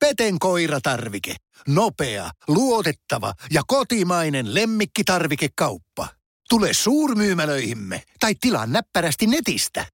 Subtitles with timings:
[0.00, 1.34] Peten koiratarvike.
[1.68, 6.08] Nopea, luotettava ja kotimainen lemmikkitarvikekauppa.
[6.48, 9.86] Tule suurmyymälöihimme tai tilaa näppärästi netistä.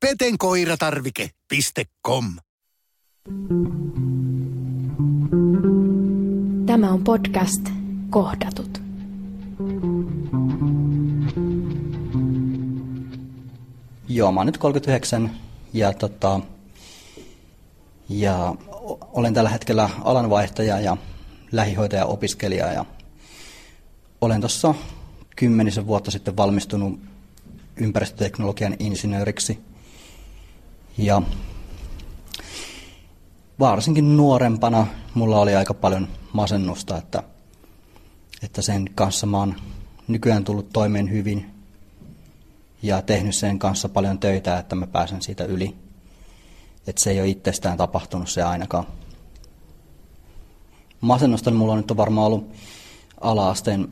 [0.00, 2.24] petenkoiratarvike.com
[6.66, 7.62] Tämä on podcast
[8.10, 8.80] Kohdatut.
[14.08, 15.30] Joo, mä oon nyt 39
[15.72, 16.40] ja, tota,
[18.10, 18.54] ja
[19.12, 20.96] olen tällä hetkellä alanvaihtaja ja
[21.52, 22.84] lähihoitaja opiskelija ja
[24.20, 24.74] olen tuossa
[25.36, 27.00] kymmenisen vuotta sitten valmistunut
[27.76, 29.58] ympäristöteknologian insinööriksi.
[30.98, 31.22] Ja
[33.58, 37.22] varsinkin nuorempana mulla oli aika paljon masennusta, että,
[38.42, 39.54] että sen kanssa mä oon
[40.08, 41.50] nykyään tullut toimeen hyvin
[42.82, 45.89] ja tehnyt sen kanssa paljon töitä, että mä pääsen siitä yli.
[46.86, 48.86] Että se ei ole itsestään tapahtunut se ainakaan.
[51.00, 52.50] Masennusta mulla on nyt varmaan ollut
[53.20, 53.88] ala-asteen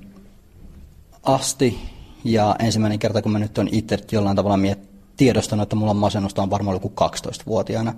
[1.23, 1.79] asti
[2.25, 5.97] ja ensimmäinen kerta, kun mä nyt on itse jollain tavalla miet- tiedostanut, että mulla on
[5.97, 7.95] masennusta, on varmaan ollut 12-vuotiaana.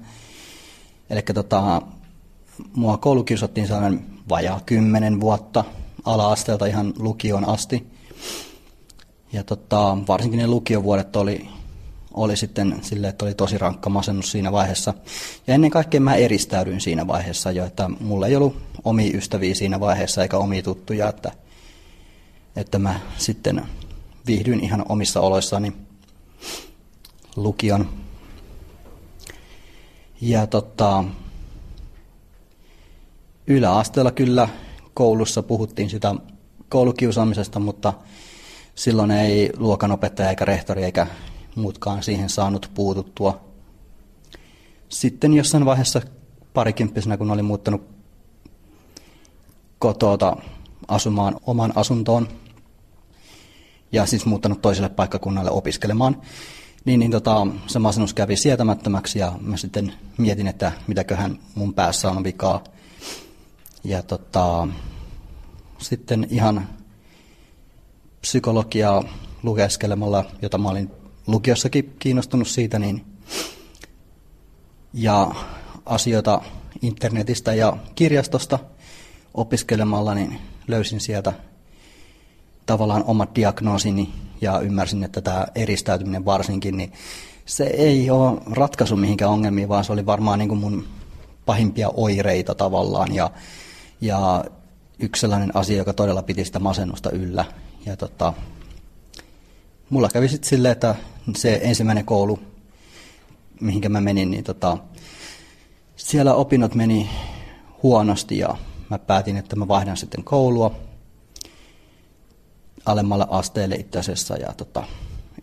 [1.10, 1.82] Eli tota,
[2.74, 5.64] mua koulukiusattiin sellainen vajaa 10 vuotta
[6.04, 7.86] ala-asteelta ihan lukioon asti.
[9.32, 11.48] Ja tota, varsinkin ne lukiovuodet oli,
[12.14, 14.94] oli sitten sille, että oli tosi rankka masennus siinä vaiheessa.
[15.46, 19.80] Ja ennen kaikkea mä eristäydyin siinä vaiheessa jo, että mulla ei ollut omi ystäviä siinä
[19.80, 21.32] vaiheessa eikä omi tuttuja, että,
[22.56, 23.66] että mä sitten
[24.26, 25.72] viihdyin ihan omissa oloissani
[27.36, 27.88] lukion.
[30.20, 31.04] Ja tota,
[33.46, 34.48] yläasteella kyllä
[34.94, 36.14] koulussa puhuttiin sitä
[36.68, 37.92] koulukiusaamisesta, mutta
[38.74, 41.06] silloin ei luokanopettaja eikä rehtori eikä
[41.60, 43.40] muutkaan siihen saanut puututtua.
[44.88, 46.02] Sitten jossain vaiheessa
[46.54, 47.88] parikymppisenä, kun olin muuttanut
[49.78, 50.36] kotota
[50.88, 52.28] asumaan oman asuntoon
[53.92, 56.22] ja siis muuttanut toiselle paikkakunnalle opiskelemaan,
[56.84, 62.10] niin, niin tota, se masennus kävi sietämättömäksi ja mä sitten mietin, että mitäköhän mun päässä
[62.10, 62.64] on vikaa.
[63.84, 64.68] Ja tota,
[65.78, 66.68] sitten ihan
[68.20, 69.04] psykologiaa
[69.42, 70.90] lukeskelemalla, jota mä olin
[71.30, 73.04] lukiossakin kiinnostunut siitä, niin,
[74.92, 75.30] ja
[75.86, 76.40] asioita
[76.82, 78.58] internetistä ja kirjastosta
[79.34, 81.32] opiskelemalla, niin löysin sieltä
[82.66, 86.92] tavallaan omat diagnoosini ja ymmärsin, että tämä eristäytyminen varsinkin, niin
[87.46, 90.84] se ei ole ratkaisu mihinkään ongelmiin, vaan se oli varmaan niin kuin mun
[91.46, 93.30] pahimpia oireita tavallaan ja,
[94.00, 94.44] ja
[94.98, 97.44] yksi sellainen asia, joka todella piti sitä masennusta yllä.
[97.86, 98.32] Ja tota,
[99.90, 100.94] mulla kävi sitten silleen, että
[101.36, 102.38] se ensimmäinen koulu,
[103.60, 104.78] mihinkä mä menin, niin tota,
[105.96, 107.10] siellä opinnot meni
[107.82, 108.56] huonosti ja
[108.90, 110.74] mä päätin, että mä vaihdan sitten koulua
[112.86, 114.84] alemmalle asteelle itse asiassa ja, tota,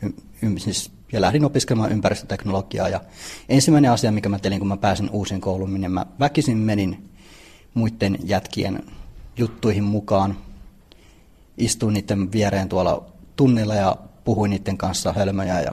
[0.01, 0.07] y,
[0.41, 2.89] y, siis, ja lähdin opiskelemaan ympäristöteknologiaa.
[2.89, 3.01] Ja
[3.49, 7.09] ensimmäinen asia, mikä mä telin, kun mä pääsin uusin kouluun, niin mä väkisin menin
[7.73, 8.83] muiden jätkien
[9.37, 10.37] juttuihin mukaan.
[11.57, 13.05] Istuin niiden viereen tuolla
[13.35, 13.95] tunnilla ja
[14.27, 15.71] puhuin niiden kanssa hölmöjä ja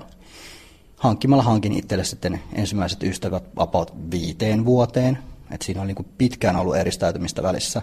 [0.97, 5.19] hankkimalla hankin itselle sitten ensimmäiset ystävät about viiteen vuoteen.
[5.51, 7.83] Et siinä oli niin pitkään ollut eristäytymistä välissä.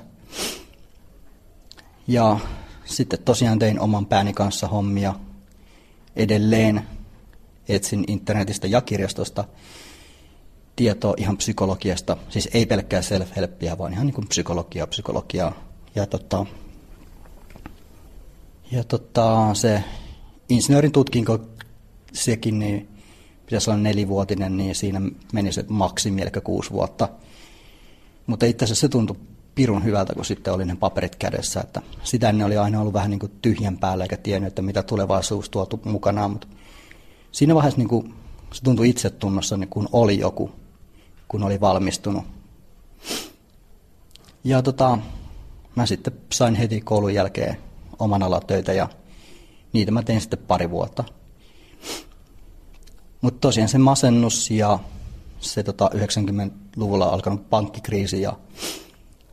[2.08, 2.40] Ja
[2.86, 5.14] sitten tosiaan tein oman pääni kanssa hommia.
[6.16, 6.82] Edelleen
[7.70, 9.44] etsin internetistä ja kirjastosta
[10.76, 12.18] tietoa ihan psykologiasta.
[12.30, 15.54] Siis ei pelkkää self-helppiä, vaan ihan niin psykologiaa, psykologiaa.
[15.96, 16.46] Ja, tota,
[18.72, 19.84] ja tota, se
[20.52, 21.40] insinöörin tutkinko
[22.14, 22.90] sekin, niin
[23.46, 25.02] pitäisi olla nelivuotinen, niin siinä
[25.34, 27.10] meni se maksimi, eli kuusi vuotta.
[28.28, 29.16] Mutta itse asiassa se tuntui
[29.56, 31.62] pirun hyvältä, kun sitten oli ne paperit kädessä.
[31.62, 34.84] Että sitä ennen oli aina ollut vähän niin kuin tyhjän päällä eikä tiennyt, että mitä
[34.84, 36.32] tulevaisuus tuo mukanaan.
[36.32, 36.48] Mutta
[37.32, 38.14] siinä vaiheessa niin kuin,
[38.54, 40.52] se tuntui itsetunnossa, niin kun oli joku,
[41.28, 42.24] kun oli valmistunut.
[44.44, 44.98] Ja tota,
[45.76, 47.58] mä sitten sain heti koulun jälkeen
[48.00, 48.90] oman alatöitä ja
[49.74, 51.04] niitä mä tein sitten pari vuotta.
[53.22, 54.80] Mutta tosiaan se masennus ja
[55.40, 58.38] se tota 90-luvulla alkanut pankkikriisi ja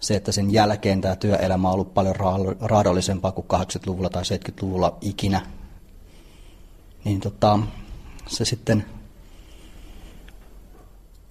[0.01, 2.15] se, että sen jälkeen tämä työelämä on ollut paljon
[2.61, 5.47] raadollisempaa kuin 80-luvulla tai 70-luvulla ikinä,
[7.05, 7.59] niin tota,
[8.27, 8.85] se sitten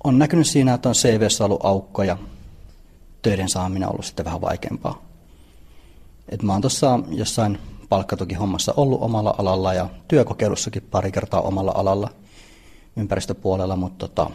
[0.04, 2.18] on näkynyt siinä, että on CVssä ollut aukkoja,
[3.22, 5.06] töiden saaminen on ollut sitten vähän vaikeampaa.
[6.30, 12.10] Et mä oon tuossa jossain palkkatukihommassa ollut omalla alalla ja työkokeilussakin pari kertaa omalla alalla
[12.96, 14.30] ympäristöpuolella, mutta tota,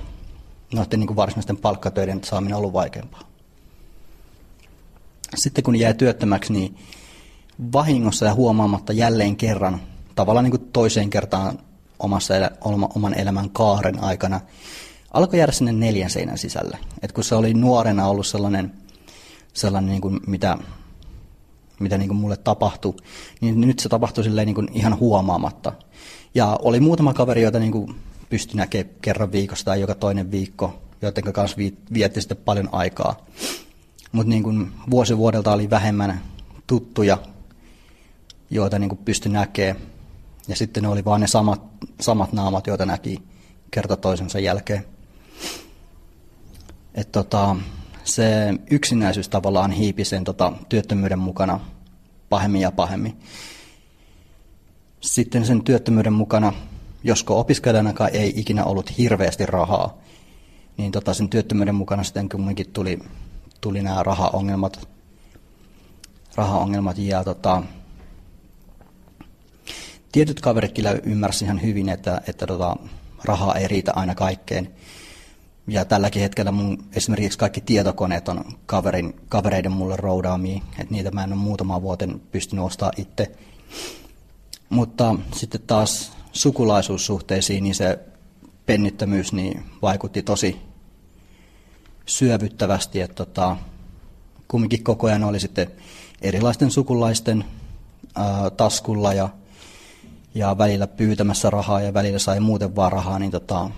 [0.75, 3.22] noiden niin varsinaisten palkkatöiden saaminen on ollut vaikeampaa.
[5.34, 6.76] sitten kun jäi työttömäksi, niin
[7.72, 9.81] vahingossa ja huomaamatta jälleen kerran,
[10.14, 11.58] tavallaan niin kuin toiseen kertaan
[11.99, 12.34] omassa
[12.94, 14.40] oman elämän kaaren aikana,
[15.12, 16.78] alkoi jäädä sinne neljän seinän sisälle.
[17.02, 18.72] Et kun se oli nuorena ollut sellainen,
[19.52, 20.58] sellainen niin kuin mitä,
[21.81, 22.95] mitä niin kuin mulle tapahtui,
[23.41, 25.73] niin nyt se tapahtui silleen niin kuin ihan huomaamatta.
[26.35, 27.95] Ja oli muutama kaveri, joita niin
[28.29, 31.57] pystyi näkemään kerran viikossa tai joka toinen viikko, joiden kanssa
[31.95, 33.17] vietti sitten paljon aikaa.
[34.13, 36.23] Mutta niin vuosi vuodelta oli vähemmän
[36.67, 37.19] tuttuja,
[38.51, 39.77] joita niin kuin pystyi näkemään.
[40.49, 41.63] Ja sitten ne oli vaan ne samat,
[42.01, 43.23] samat naamat, joita näki
[43.71, 44.85] kerta toisensa jälkeen.
[46.95, 47.57] Et tota,
[48.04, 51.60] se yksinäisyys tavallaan hiipi sen tota, työttömyyden mukana
[52.28, 53.16] pahemmin ja pahemmin.
[55.00, 56.52] Sitten sen työttömyyden mukana,
[57.04, 59.99] josko opiskelijanakaan ei ikinä ollut hirveästi rahaa,
[60.76, 62.99] niin tota, sen työttömyyden mukana sitten kumminkin tuli,
[63.60, 64.88] tuli nämä rahaongelmat,
[66.34, 67.62] rahaongelmat ja tota,
[70.12, 72.76] tietyt kaverit kyllä ymmärsivät ihan hyvin, että, että tota,
[73.25, 74.70] rahaa ei riitä aina kaikkeen.
[75.67, 81.25] Ja tälläkin hetkellä mun esimerkiksi kaikki tietokoneet on kaverin, kavereiden mulle roudaamia, että niitä mä
[81.25, 83.32] en ole muutama vuoten pystynyt ostamaan itse.
[84.69, 87.99] Mutta sitten taas sukulaisuussuhteisiin, niin se
[88.67, 90.56] pennittömyys niin vaikutti tosi
[92.06, 93.56] syövyttävästi, että tota,
[94.49, 95.70] kumminkin koko ajan oli sitten
[96.23, 97.44] erilaisten sukulaisten
[98.14, 99.29] ää, taskulla ja,
[100.35, 103.70] ja välillä pyytämässä rahaa ja välillä sai muuten vaan rahaa, niin tota,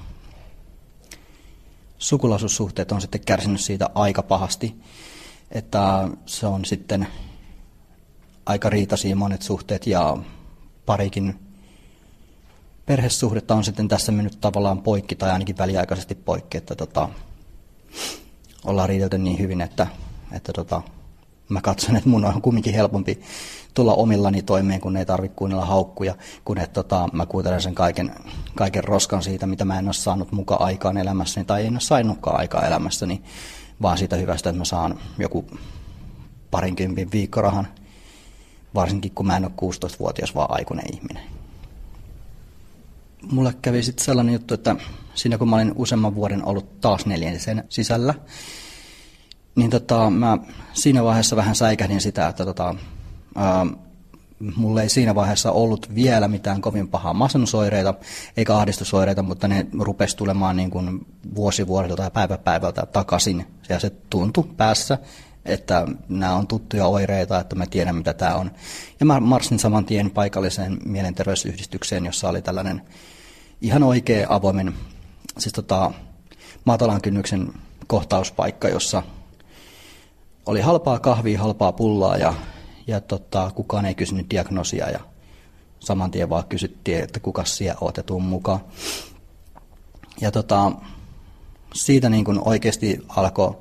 [1.98, 4.80] sukulaisuussuhteet on sitten kärsinyt siitä aika pahasti,
[5.50, 7.06] että se on sitten
[8.46, 10.16] aika riitaisia monet suhteet ja
[10.86, 11.38] parikin
[12.86, 17.08] perhesuhdetta on sitten tässä mennyt tavallaan poikki tai ainakin väliaikaisesti poikki, että tota,
[18.64, 19.86] ollaan riidelty niin hyvin, että,
[20.32, 20.82] että tota,
[21.48, 23.20] mä katson, että mun on kumminkin helpompi
[23.74, 26.14] tulla omillani toimeen, kun ei tarvitse kuunnella haukkuja,
[26.44, 28.14] kun että tota, mä kuuntelen sen kaiken,
[28.54, 32.40] kaiken roskan siitä, mitä mä en ole saanut mukaan aikaan elämässäni, tai en ole saanutkaan
[32.40, 33.22] aikaa elämässäni,
[33.82, 35.46] vaan siitä hyvästä, että mä saan joku
[36.50, 37.68] parinkympin viikkorahan,
[38.74, 41.22] varsinkin kun mä en ole 16-vuotias, vaan aikuinen ihminen.
[43.32, 44.76] Mulle kävi sitten sellainen juttu, että
[45.14, 48.14] siinä kun mä olin useamman vuoden ollut taas neljänsen sisällä,
[49.56, 50.38] niin tota, mä
[50.72, 52.74] siinä vaiheessa vähän säikähdin sitä, että tota,
[53.36, 53.66] ää,
[54.56, 57.94] mulla ei siinä vaiheessa ollut vielä mitään kovin pahaa masennusoireita
[58.36, 63.46] eikä ahdistusoireita, mutta ne rupesi tulemaan niin kuin vuosi vuodelta ja päivä päivältä takaisin.
[63.68, 64.98] Ja se tuntui päässä,
[65.44, 68.50] että nämä on tuttuja oireita, että mä tiedän mitä tämä on.
[69.00, 72.82] Ja mä marssin saman tien paikalliseen mielenterveysyhdistykseen, jossa oli tällainen
[73.60, 74.74] ihan oikea avoimen,
[75.38, 75.92] siis tota,
[76.64, 77.52] matalan kynnyksen
[77.86, 79.02] kohtauspaikka, jossa
[80.46, 82.34] oli halpaa kahvia, halpaa pullaa ja,
[82.86, 85.00] ja tota, kukaan ei kysynyt diagnosia ja
[85.80, 88.60] saman tien vaan kysyttiin, että kuka siellä oot ja mukaan.
[90.20, 90.72] Ja tota,
[91.74, 93.56] siitä niin kuin oikeasti alkoi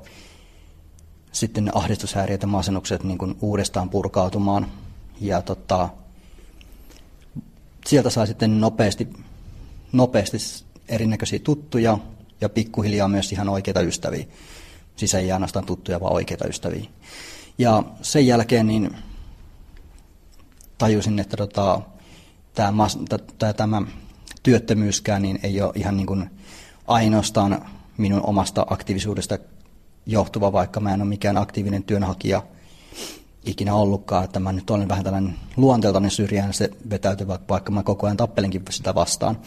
[1.32, 4.66] sitten ne ahdistushäiriöt ja masennukset niin kuin uudestaan purkautumaan.
[5.20, 5.88] Ja tota,
[7.86, 9.08] sieltä sai sitten nopeasti,
[9.92, 10.38] nopeasti
[10.88, 11.98] erinäköisiä tuttuja
[12.40, 14.26] ja pikkuhiljaa myös ihan oikeita ystäviä.
[14.96, 16.84] Siis ei ainoastaan tuttuja, vaan oikeita ystäviä.
[17.58, 18.96] Ja sen jälkeen niin
[20.78, 21.80] tajusin, että tota,
[22.54, 22.72] tämä,
[23.56, 23.82] tämä,
[24.42, 26.30] työttömyyskään niin ei ole ihan niin kuin
[26.86, 27.66] ainoastaan
[27.96, 29.38] minun omasta aktiivisuudesta
[30.06, 32.42] johtuva, vaikka mä en ole mikään aktiivinen työnhakija
[33.44, 38.06] ikinä ollutkaan, että mä nyt olen vähän tällainen luonteeltainen syrjään se vetäytyvä, vaikka mä koko
[38.06, 39.38] ajan tappelenkin sitä vastaan.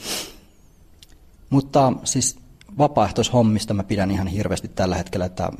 [1.50, 2.39] Mutta siis
[2.77, 5.51] vapaaehtoishommista mä pidän ihan hirveästi tällä hetkellä, että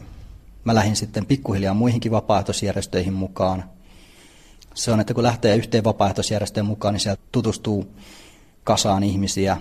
[0.64, 3.64] mä lähdin sitten pikkuhiljaa muihinkin vapaaehtoisjärjestöihin mukaan.
[4.74, 7.88] Se on, että kun lähtee yhteen vapaaehtoisjärjestöön mukaan, niin sieltä tutustuu
[8.64, 9.58] kasaan ihmisiä.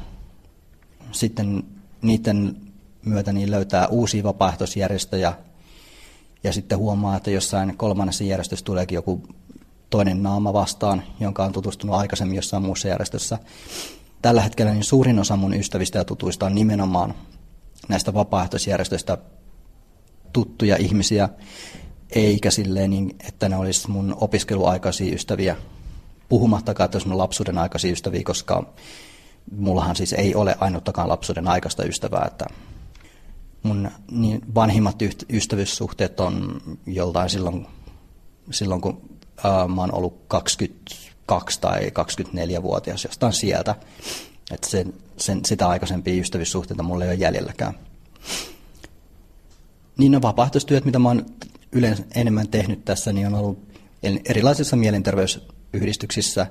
[1.12, 1.62] Sitten
[2.02, 2.56] niiden
[3.04, 5.32] myötä niin löytää uusia vapaaehtoisjärjestöjä
[6.44, 9.22] ja sitten huomaa, että jossain kolmannessa järjestössä tuleekin joku
[9.90, 13.38] toinen naama vastaan, jonka on tutustunut aikaisemmin jossain muussa järjestössä.
[14.22, 17.14] Tällä hetkellä niin suurin osa mun ystävistä ja tutuista on nimenomaan
[17.88, 19.18] näistä vapaaehtoisjärjestöistä
[20.32, 21.28] tuttuja ihmisiä,
[22.10, 25.56] eikä silleen niin, että ne olisi mun opiskeluaikaisia ystäviä,
[26.28, 28.74] puhumattakaan, että olisi mun lapsuuden aikaisia ystäviä, koska
[29.56, 32.46] mullahan siis ei ole ainuttakaan lapsuuden aikaista ystävää, että
[33.62, 34.96] mun niin vanhimmat
[35.30, 37.66] ystävyyssuhteet on joltain silloin,
[38.50, 43.74] silloin kun ää, mä oon ollut 22 tai 24-vuotias jostain sieltä.
[44.50, 47.74] Että sen, sen, sitä aikaisempia ystävyyssuhteita mulla ei ole jäljelläkään.
[49.98, 51.26] Niin ne vapaaehtoistyöt, mitä mä oon
[51.72, 53.68] yleensä enemmän tehnyt tässä, niin on ollut
[54.24, 56.46] erilaisissa mielenterveysyhdistyksissä.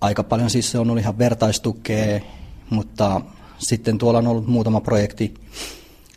[0.00, 2.20] Aika paljon siis se on ollut ihan vertaistukea,
[2.70, 3.20] mutta
[3.58, 5.34] sitten tuolla on ollut muutama projekti,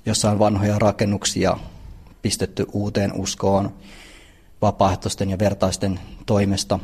[0.05, 1.57] jossa on vanhoja rakennuksia
[2.21, 3.73] pistetty uuteen uskoon
[4.61, 6.79] vapaaehtoisten ja vertaisten toimesta.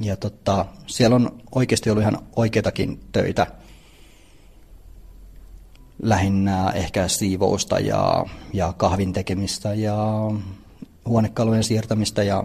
[0.00, 3.46] Ja tota, siellä on oikeasti ollut ihan oikeitakin töitä.
[6.02, 9.96] Lähinnä ehkä siivousta ja, ja kahvin tekemistä ja
[11.06, 12.44] huonekalujen siirtämistä ja,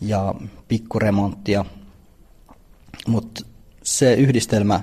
[0.00, 0.34] ja
[0.68, 1.64] pikkuremonttia.
[3.06, 3.40] Mutta
[3.82, 4.80] se yhdistelmä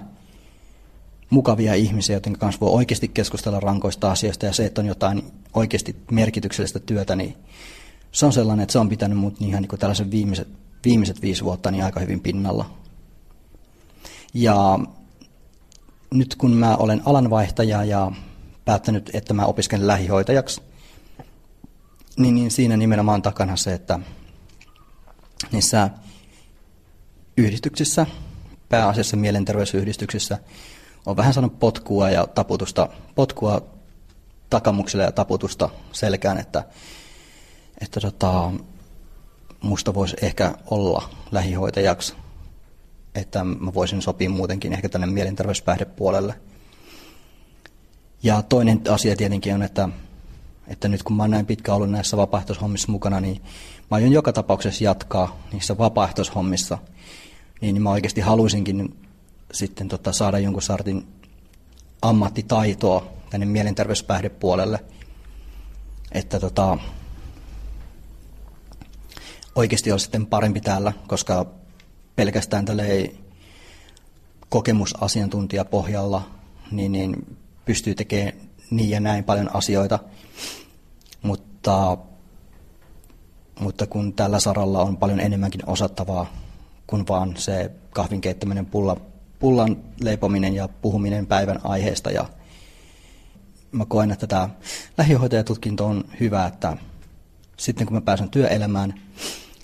[1.30, 5.96] mukavia ihmisiä, joiden kanssa voi oikeasti keskustella rankoista asioista ja se, että on jotain oikeasti
[6.12, 7.36] merkityksellistä työtä, niin
[8.12, 10.48] se on sellainen, että se on pitänyt mut niin ihan niin kuin tällaisen viimeiset,
[10.86, 12.70] viimeiset viisi vuotta niin aika hyvin pinnalla.
[14.34, 14.80] Ja
[16.14, 18.12] nyt kun mä olen alanvaihtaja ja
[18.66, 20.62] päättänyt, että mä opiskelen lähihoitajaksi,
[22.18, 24.00] niin, niin siinä nimenomaan takana se, että
[25.52, 25.90] niissä
[27.38, 28.06] yhdistyksissä,
[28.70, 30.38] pääasiassa mielenterveysyhdistyksissä,
[31.06, 33.62] on vähän sanonut potkua ja taputusta, potkua
[34.50, 36.64] takamuksille ja taputusta selkään, että,
[37.82, 38.52] että tota,
[39.62, 42.14] musta voisi ehkä olla lähihoitajaksi,
[43.16, 46.36] että mä voisin sopia muutenkin ehkä tänne mielenterveyspäihdepuolelle.
[48.24, 49.90] Ja toinen asia tietenkin on, että,
[50.68, 53.42] että nyt kun mä oon näin pitkä ollut näissä vapaaehtoishommissa mukana, niin
[53.92, 56.78] mä aion joka tapauksessa jatkaa niissä vapaaehtoishommissa,
[57.62, 58.98] niin mä oikeasti haluaisinkin
[59.54, 61.08] sitten tota, saada jonkun sartin
[62.02, 64.80] ammattitaitoa tänne mielenterveyspäihdepuolelle,
[66.12, 66.78] että tota,
[69.56, 71.46] oikeasti olisi sitten parempi täällä, koska
[72.16, 73.20] pelkästään tälle ei
[74.50, 76.30] kokemusasiantuntijapohjalla
[76.72, 78.34] niin, niin pystyy tekemään
[78.70, 80.00] niin ja näin paljon asioita,
[81.22, 81.98] mutta,
[83.60, 86.34] mutta kun tällä saralla on paljon enemmänkin osattavaa
[86.88, 88.98] kuin vaan se kahvin keittäminen pulla
[89.40, 92.12] pullan leipominen ja puhuminen päivän aiheesta.
[92.12, 92.26] Ja
[93.72, 94.50] mä koen, että tämä
[94.98, 96.78] lähihoitajatutkinto on hyvä, että
[97.62, 98.94] sitten kun mä pääsen työelämään,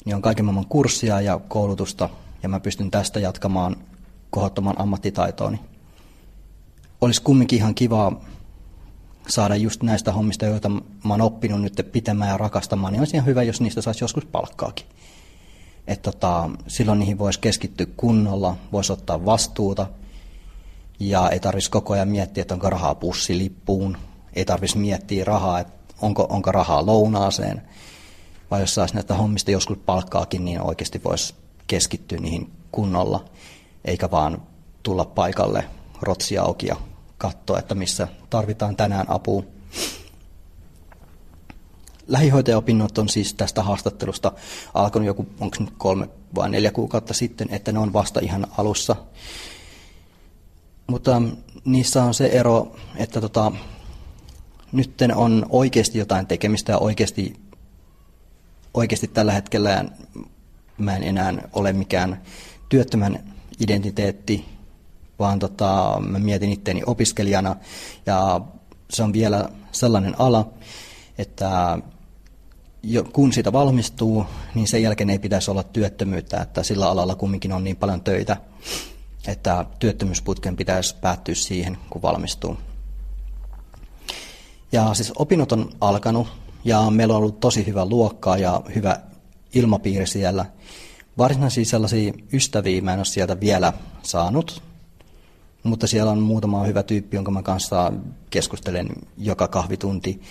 [0.06, 2.10] niin on kaiken maailman kurssia ja koulutusta,
[2.44, 3.76] ja mä pystyn tästä jatkamaan
[4.30, 5.60] kohottoman ammattitaitooni.
[7.02, 8.22] Olisi kumminkin ihan kiva
[9.28, 13.26] saada just näistä hommista, joita mä oon oppinut nyt pitämään ja rakastamaan, niin olisi ihan
[13.26, 14.86] hyvä, jos niistä saisi joskus palkkaakin
[15.88, 19.88] että tota, silloin niihin voisi keskittyä kunnolla, voisi ottaa vastuuta
[21.00, 23.98] ja ei tarvitsisi koko ajan miettiä, että onko rahaa pussilippuun,
[24.34, 27.62] ei tarvitsisi miettiä rahaa, että onko, onko rahaa lounaaseen,
[28.52, 31.36] vai jos saisi näitä hommista joskus palkkaakin, niin oikeasti voisi
[31.68, 33.26] keskittyä niihin kunnolla,
[33.86, 34.42] eikä vaan
[34.84, 35.64] tulla paikalle
[36.02, 36.76] rotsia auki ja
[37.18, 39.44] katsoa, että missä tarvitaan tänään apua
[42.08, 44.32] lähihoitajaopinnot on siis tästä haastattelusta
[44.74, 48.96] alkanut joku, onko nyt kolme vai neljä kuukautta sitten, että ne on vasta ihan alussa.
[50.88, 51.22] Mutta
[51.66, 53.52] niissä on se ero, että tota,
[54.72, 57.34] nyt on oikeasti jotain tekemistä ja oikeasti,
[58.74, 59.86] oikeasti tällä hetkellä
[60.78, 62.22] mä en enää ole mikään
[62.70, 64.46] työttömän identiteetti,
[65.20, 67.56] vaan tota, mä mietin itteeni opiskelijana
[68.06, 68.42] ja
[68.90, 70.50] se on vielä sellainen ala,
[71.18, 71.78] että
[72.84, 77.52] jo, kun siitä valmistuu, niin sen jälkeen ei pitäisi olla työttömyyttä, että sillä alalla kumminkin
[77.54, 78.38] on niin paljon töitä,
[79.28, 82.58] että työttömyysputken pitäisi päättyä siihen, kun valmistuu.
[84.72, 86.28] Ja siis opinnot on alkanut
[86.64, 89.00] ja meillä on ollut tosi hyvä luokkaa ja hyvä
[89.54, 90.46] ilmapiiri siellä.
[91.18, 94.64] Varsinaisia sellaisia ystäviä mä en ole sieltä vielä saanut,
[95.64, 97.94] mutta siellä on muutama hyvä tyyppi, jonka mä kanssa
[98.30, 100.22] keskustelen joka kahvitunti.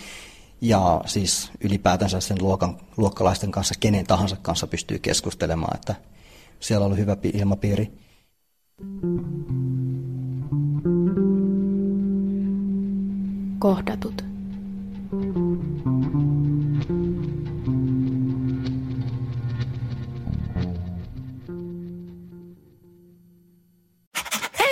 [0.61, 5.95] Ja siis ylipäätänsä sen luokan, luokkalaisten kanssa, kenen tahansa kanssa pystyy keskustelemaan, että
[6.61, 7.93] siellä on ollut hyvä ilmapiiri.
[13.59, 14.26] Kohdatut.